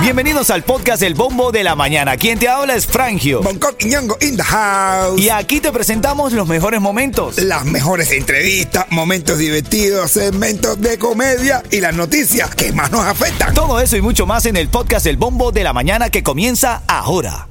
[0.00, 2.16] Bienvenidos al podcast El Bombo de la Mañana.
[2.16, 3.42] Quien te habla es Frangio.
[3.42, 5.20] Bangkok y Ñongo in the house.
[5.20, 7.38] Y aquí te presentamos los mejores momentos.
[7.38, 13.52] Las mejores entrevistas, momentos divertidos, segmentos de comedia y las noticias que más nos afectan.
[13.52, 16.82] Todo eso y mucho más en el podcast El Bombo de la Mañana que comienza
[16.86, 17.48] ahora.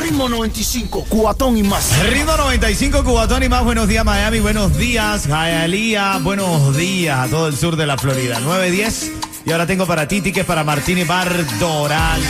[0.00, 1.98] Ritmo 95, cuatón y más.
[2.08, 3.64] Ritmo 95, Cubatón y más.
[3.64, 4.40] Buenos días, Miami.
[4.40, 6.18] Buenos días, Hialeah.
[6.18, 8.40] Buenos días a todo el sur de la Florida.
[8.40, 9.19] 910.
[9.50, 12.22] Y ahora tengo para ti tickets para Martini Bar Doral.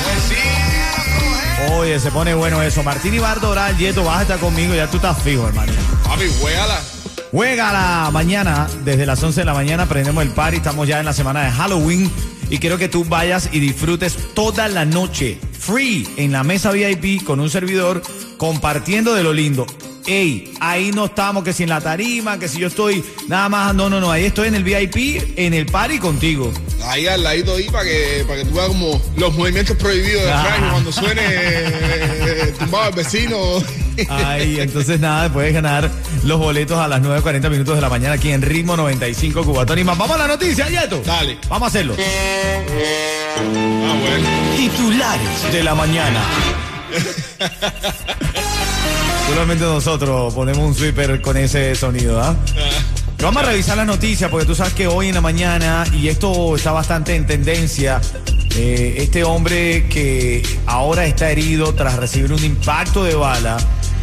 [1.73, 2.83] Oye, se pone bueno eso.
[2.83, 4.75] Martini Bar Doral, Yeto, vas a estar conmigo.
[4.75, 5.71] Ya tú estás fijo, hermano.
[6.03, 6.81] Papi, juégala.
[7.31, 10.57] Juega mañana, desde las 11 de la mañana, prendemos el party.
[10.57, 12.11] Estamos ya en la semana de Halloween.
[12.49, 17.23] Y quiero que tú vayas y disfrutes toda la noche, free, en la mesa VIP
[17.23, 18.01] con un servidor,
[18.39, 19.67] compartiendo de lo lindo.
[20.07, 23.75] Ey, ahí no estamos, que si en la tarima, que si yo estoy nada más.
[23.75, 24.11] No, no, no.
[24.11, 26.51] Ahí estoy en el VIP, en el party contigo.
[26.85, 30.33] Ahí al ladito ahí para que, para que tú veas como los movimientos prohibidos de
[30.33, 30.45] Ah.
[30.47, 33.37] Frank cuando suene eh, tumbado el vecino.
[34.09, 35.91] Ahí, entonces nada, puedes ganar
[36.25, 39.85] los boletos a las 9.40 minutos de la mañana aquí en Ritmo 95 Cubatón y
[39.85, 39.99] más.
[39.99, 41.03] Vamos a la noticia, Yeto.
[41.05, 41.39] Dale.
[41.49, 41.95] Vamos a hacerlo.
[41.99, 44.29] Ah, bueno.
[44.57, 46.21] Titulares de la mañana.
[49.29, 52.35] Solamente nosotros ponemos un sweeper con ese sonido, ¿ah?
[53.23, 56.57] Vamos a revisar las noticias porque tú sabes que hoy en la mañana, y esto
[56.57, 58.01] está bastante en tendencia,
[58.57, 63.59] eh, este hombre que ahora está herido tras recibir un impacto de bala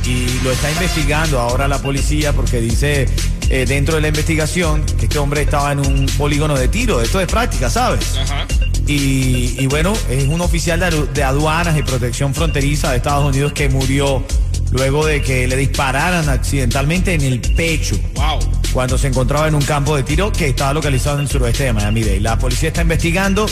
[0.05, 3.07] y lo está investigando ahora la policía porque dice
[3.49, 7.19] eh, dentro de la investigación que este hombre estaba en un polígono de tiro, esto
[7.19, 8.17] es práctica, ¿sabes?
[8.17, 8.45] Ajá.
[8.85, 13.67] Y, y bueno, es un oficial de aduanas y protección fronteriza de Estados Unidos que
[13.67, 14.23] murió
[14.71, 18.39] luego de que le dispararan accidentalmente en el pecho Wow.
[18.73, 21.73] cuando se encontraba en un campo de tiro que estaba localizado en el suroeste de
[21.73, 22.19] Miami-Dade.
[22.19, 23.45] La policía está investigando,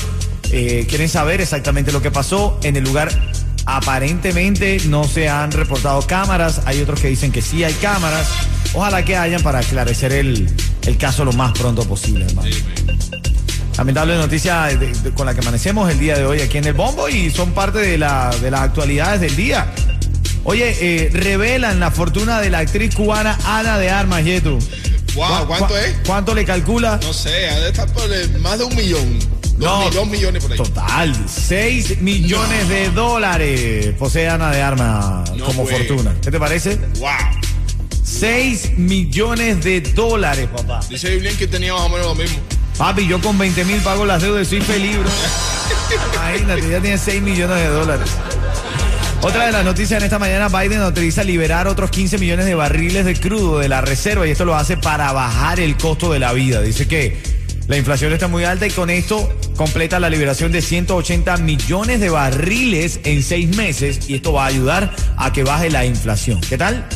[0.51, 3.09] eh, quieren saber exactamente lo que pasó en el lugar.
[3.65, 8.27] Aparentemente no se han reportado cámaras, hay otros que dicen que sí hay cámaras.
[8.73, 10.49] Ojalá que hayan para aclarecer el,
[10.85, 12.49] el caso lo más pronto posible, hermano.
[13.77, 16.73] Lamentable noticia de- de- con la que amanecemos el día de hoy aquí en el
[16.73, 19.73] Bombo y son parte de, la, de las actualidades del día.
[20.47, 24.59] Oye, eh, revelan la fortuna de la actriz cubana Ana de Armas, Yetu.
[25.15, 25.95] Wow, ¿cuánto ¿Cu- es?
[26.05, 26.99] ¿Cuánto le calcula?
[27.01, 29.19] No sé, ha de estar por eh, más de un millón.
[29.57, 29.89] Dos, No.
[29.91, 30.57] dos millones por ahí.
[30.57, 36.13] Total, 6 millones de dólares posee Ana de Armas No, como fortuna.
[36.21, 36.75] ¿Qué te parece?
[36.99, 37.09] Wow.
[38.03, 40.81] 6 millones de dólares, papá.
[40.89, 42.37] Dice Biblien que tenía más o menos lo mismo.
[42.77, 45.09] Papi, yo con 20 mil pago las deudas y soy feliz, bro.
[46.13, 48.09] Imagínate, ya tiene 6 millones de dólares.
[49.25, 53.05] Otra de las noticias en esta mañana, Biden autoriza liberar otros 15 millones de barriles
[53.05, 56.31] de crudo de la reserva y esto lo hace para bajar el costo de la
[56.31, 56.61] vida.
[56.61, 57.17] Dice que
[57.67, 59.27] la inflación está muy alta y con esto
[59.57, 64.47] completa la liberación de 180 millones de barriles en seis meses y esto va a
[64.49, 66.39] ayudar a que baje la inflación.
[66.41, 66.87] ¿Qué tal?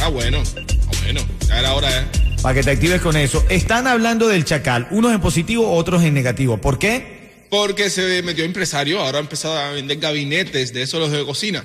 [0.00, 0.40] Ah, bueno.
[0.56, 1.20] Ah, bueno.
[1.48, 2.04] Ya era hora, ¿eh?
[2.42, 3.44] Para que te actives con eso.
[3.48, 6.58] Están hablando del chacal, unos en positivo, otros en negativo.
[6.58, 7.11] ¿Por qué?
[7.52, 11.62] Porque se metió empresario, ahora ha empezado a vender gabinetes de esos los de cocina.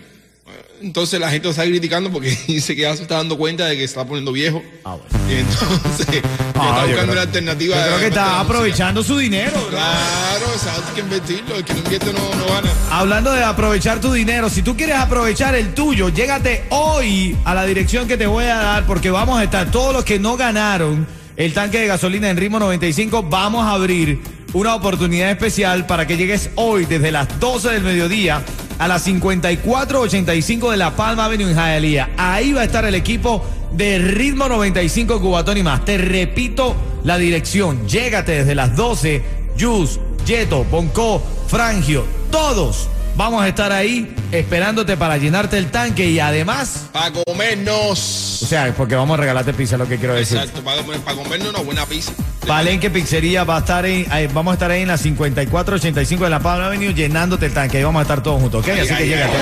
[0.82, 3.76] Entonces la gente lo está criticando porque dice que ya se está dando cuenta de
[3.76, 4.62] que se está poniendo viejo.
[4.84, 5.34] Ah, bueno.
[5.34, 6.22] Y entonces
[6.56, 7.76] Ah, está buscando una alternativa.
[7.78, 9.54] Yo creo que está aprovechando su dinero.
[9.54, 9.70] bro.
[9.70, 11.56] Claro, o sea, hay que invertirlo.
[11.56, 12.70] El que no invierte no, no gana.
[12.92, 17.66] Hablando de aprovechar tu dinero, si tú quieres aprovechar el tuyo, llégate hoy a la
[17.66, 21.08] dirección que te voy a dar porque vamos a estar todos los que no ganaron
[21.38, 24.20] el tanque de gasolina en ritmo 95, vamos a abrir
[24.54, 28.42] una oportunidad especial para que llegues hoy desde las 12 del mediodía
[28.80, 32.10] a las 5485 de la Palma Avenue en Hialeah.
[32.18, 35.84] Ahí va a estar el equipo de ritmo 95 Cubatón y más.
[35.86, 37.88] Te repito la dirección.
[37.88, 39.24] Llégate desde las 12.
[39.60, 46.20] Jus, Yeto, Bonco, Frangio, todos vamos a estar ahí esperándote para llenarte el tanque y
[46.20, 48.44] además, Para comernos.
[48.44, 50.38] o sea, porque vamos a regalarte pizza, lo que quiero decir.
[50.38, 52.12] Exacto, para comernos una buena pizza.
[52.48, 56.30] Palenque Pizzería va a estar en, ahí- vamos a estar ahí en la 5485 de
[56.30, 57.78] la Palma Avenue llenándote el tanque.
[57.78, 58.70] Ahí vamos a estar todos juntos, ¿ok?
[58.70, 59.10] Así ay, que ay.
[59.10, 59.38] llégate.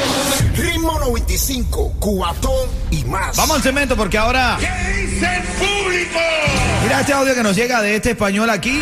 [0.58, 3.38] Ritmo 95, cuatón y más.
[3.38, 4.58] Vamos al cemento porque ahora.
[6.84, 8.82] Mira este audio que nos llega de este español aquí.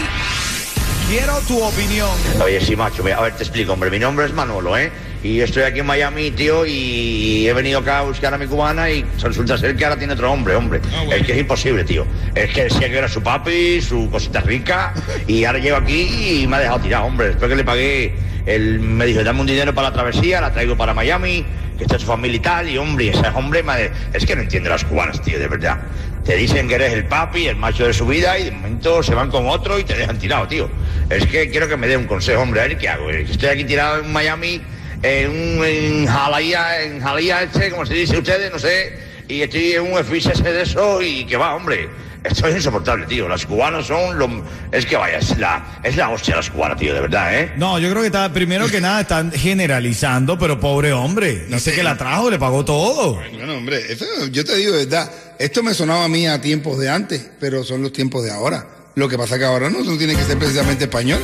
[1.09, 2.09] Quiero tu opinión.
[2.43, 3.91] Oye, sí, macho, a ver, te explico, hombre.
[3.91, 4.91] Mi nombre es Manolo, ¿eh?
[5.23, 8.89] Y estoy aquí en Miami, tío, y he venido acá a buscar a mi cubana
[8.89, 10.81] y resulta ser que ahora tiene otro hombre, hombre.
[10.93, 11.13] Ah, bueno.
[11.15, 12.05] Es que es imposible, tío.
[12.35, 14.93] Es que decía que era su papi, su cosita rica,
[15.25, 17.27] y ahora llego aquí y me ha dejado tirado, hombre.
[17.27, 18.13] Después que le pagué,
[18.45, 21.45] él me dijo, dame un dinero para la travesía, la traigo para Miami,
[21.77, 24.35] que está su familia y tal, y hombre, ese hombre, me ha de- es que
[24.35, 25.79] no entiende las cubanas, tío, de verdad.
[26.25, 29.15] Te dicen que eres el papi, el macho de su vida y de momento se
[29.15, 30.69] van con otro y te dejan tirado, tío.
[31.09, 33.09] Es que quiero que me dé un consejo, hombre, a ver qué hago.
[33.09, 34.61] Estoy aquí tirado en Miami,
[35.03, 38.93] en, un- en Jalía, en Jalía este, como se dice ustedes, no sé,
[39.27, 41.89] y estoy en un FXS de eso y que va, hombre.
[42.23, 43.27] Esto es insoportable, tío.
[43.27, 44.45] Las cubanas son lo...
[44.71, 47.51] Es que vaya, es la, es la hostia las cubanas, tío, de verdad, ¿eh?
[47.57, 51.43] No, yo creo que está, primero que nada están generalizando, pero pobre hombre.
[51.49, 53.15] No sé que la trajo, le pagó todo.
[53.15, 56.79] Bueno, hombre, eso, yo te digo de verdad, esto me sonaba a mí a tiempos
[56.79, 58.65] de antes, pero son los tiempos de ahora.
[58.95, 61.19] Lo que pasa que ahora no, no tiene que ser precisamente español.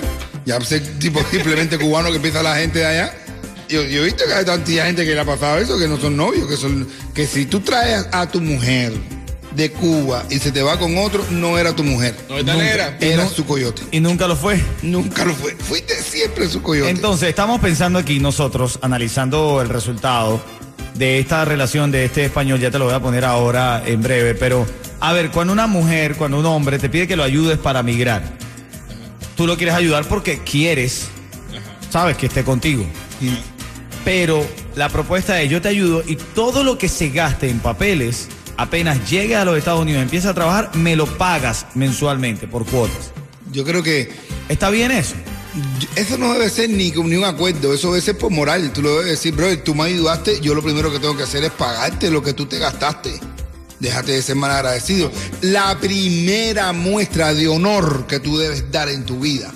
[0.45, 3.13] Ya ser tipo simplemente cubano que empieza la gente de allá.
[3.69, 6.17] Yo, he visto que hay tanta gente que le ha pasado eso, que no son
[6.17, 8.93] novios, que son, que si tú traes a tu mujer
[9.55, 12.15] de Cuba y se te va con otro, no era tu mujer.
[12.27, 12.37] No.
[12.61, 13.83] Era no- su coyote.
[13.91, 14.59] Y nunca lo fue.
[14.81, 15.55] Nunca lo fue.
[15.55, 16.89] Fuiste siempre su coyote.
[16.89, 20.41] Entonces, estamos pensando aquí nosotros, analizando el resultado
[20.95, 24.33] de esta relación de este español, ya te lo voy a poner ahora en breve,
[24.33, 24.65] pero
[24.99, 28.23] a ver, cuando una mujer, cuando un hombre te pide que lo ayudes para migrar,
[29.37, 31.05] tú lo quieres ayudar porque quieres,
[31.91, 32.85] sabes, que esté contigo.
[34.05, 38.27] Pero la propuesta es yo te ayudo y todo lo que se gaste en papeles,
[38.57, 43.11] apenas llegue a los Estados Unidos, empieza a trabajar, me lo pagas mensualmente por cuotas.
[43.51, 45.13] yo creo que ¿Está bien eso?
[45.95, 48.73] Eso no debe ser ni, ni un acuerdo, eso debe ser por moral.
[48.73, 51.43] Tú lo debes decir, bro, tú me ayudaste, yo lo primero que tengo que hacer
[51.43, 53.13] es pagarte lo que tú te gastaste.
[53.79, 55.11] Déjate de ser mal agradecido.
[55.41, 59.53] La primera muestra de honor que tú debes dar en tu vida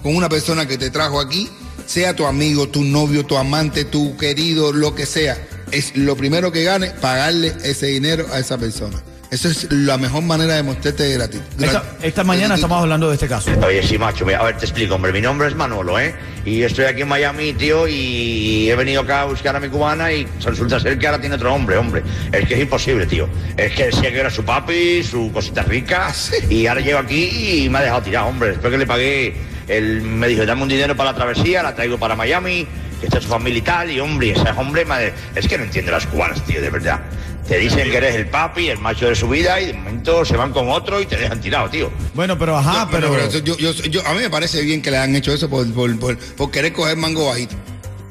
[0.00, 1.48] con una persona que te trajo aquí,
[1.86, 5.38] sea tu amigo, tu novio, tu amante, tu querido, lo que sea,
[5.72, 9.02] es lo primero que gane, pagarle ese dinero a esa persona.
[9.28, 11.40] Eso es la mejor manera de mostrarte gratis.
[11.60, 13.50] Esta, esta mañana estamos hablando de este caso.
[13.66, 15.12] Oye, sí, macho, mira, a ver, te explico, hombre.
[15.12, 16.14] Mi nombre es Manolo, ¿eh?
[16.44, 20.12] Y estoy aquí en Miami, tío, y he venido acá a buscar a mi cubana
[20.12, 22.04] y resulta ser que ahora tiene otro hombre, hombre.
[22.30, 23.28] Es que es imposible, tío.
[23.56, 26.14] Es que decía que era su papi, su cosita rica,
[26.48, 28.50] y ahora llego aquí y me ha dejado tirado, hombre.
[28.50, 29.34] Después que le pagué,
[29.68, 32.66] él me dijo, dame un dinero para la travesía, la traigo para Miami,
[33.00, 35.92] que está su familia y tal, y hombre, ese hombre, de- es que no entiendo
[35.92, 37.00] las cubanas, tío, de verdad.
[37.46, 40.36] Te dicen que eres el papi, el macho de su vida, y de momento se
[40.36, 41.92] van con otro y te dejan tirado, tío.
[42.14, 43.10] Bueno, pero ajá, No, pero...
[43.12, 45.48] pero eso, yo, yo- yo- a mí me parece bien que le han hecho eso
[45.48, 47.54] por, por, por, por querer coger mango bajito.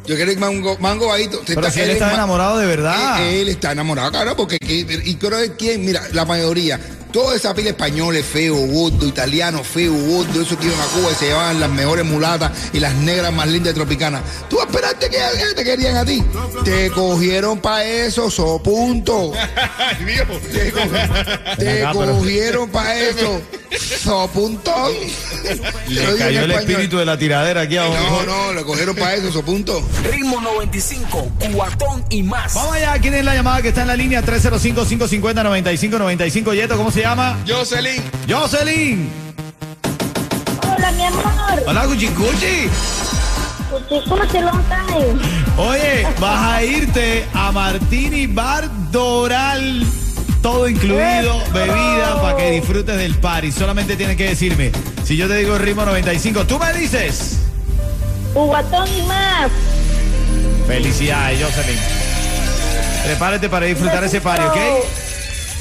[0.06, 1.42] Yo quiero mango, mango bajito.
[1.48, 3.28] Pero si él es está enamorado de verdad.
[3.28, 6.80] Él, él está enamorado, claro, porque que- y creo que quién, mira, la mayoría,
[7.15, 11.15] toda esa pila españoles feo, gordo, italiano, feo, gordo, esos que iban a Cuba y
[11.15, 14.21] se llevaban las mejores mulatas y las negras más lindas de Tropicana.
[14.50, 16.21] ¿Tú esperaste que que te querían a ti?
[16.65, 19.31] Te cogieron para eso, so punto.
[20.51, 23.41] Te, co- te cogieron para eso,
[23.71, 24.71] so punto.
[25.88, 29.31] Le cayó el espíritu de la tiradera aquí a No, no, le cogieron para eso,
[29.31, 29.81] so punto.
[30.12, 32.53] Ritmo 95, cuatón y más.
[32.53, 34.21] Vamos allá, ¿quién es la llamada que está en la línea?
[34.23, 36.53] 305-550-9595.
[36.53, 37.38] Yeto, ¿cómo se llama?
[37.47, 39.09] Jocelyn, Jocelyn.
[40.75, 41.63] Hola, mi amor.
[41.67, 42.67] Hola, Gucci Gucci.
[43.69, 45.19] Cuchicuchi, long time.
[45.57, 49.85] Oye, vas a irte a Martini Bar Doral.
[50.45, 51.53] Todo incluido, Eso.
[51.53, 53.51] bebida, para que disfrutes del party.
[53.51, 54.71] Solamente tienes que decirme,
[55.03, 57.39] si yo te digo ritmo 95, tú me dices.
[58.31, 59.50] Cubatón y más.
[60.68, 61.80] Felicidades, Jocelyn.
[63.06, 64.86] Prepárate para disfrutar ese party, ¿ok?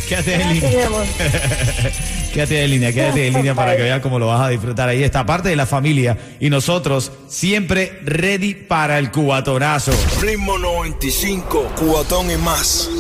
[0.07, 0.89] Quédate en línea.
[2.35, 4.91] Quédate en línea, quédate en línea para que veas cómo lo vas a disfrutar.
[4.91, 9.93] Ahí está parte de la familia y nosotros siempre ready para el cubatonazo.
[10.21, 12.91] Ritmo 95, cuatón y más.